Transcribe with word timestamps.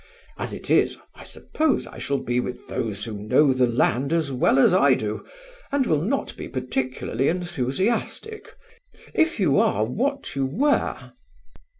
As 0.39 0.51
it 0.51 0.71
is, 0.71 0.97
I 1.13 1.23
suppose 1.23 1.85
I 1.85 1.99
shall 1.99 2.17
be 2.17 2.39
with 2.39 2.67
those 2.67 3.03
who 3.03 3.13
know 3.21 3.53
the 3.53 3.67
land 3.67 4.11
as 4.11 4.31
well 4.31 4.57
as 4.57 4.73
I 4.73 4.95
do, 4.95 5.23
and 5.71 5.85
will 5.85 6.01
not 6.01 6.35
be 6.35 6.47
particularly 6.47 7.27
enthusiastic: 7.29 8.55
if 9.13 9.39
you 9.39 9.59
are 9.59 9.85
what 9.85 10.35
you 10.35 10.47
were?" 10.47 11.11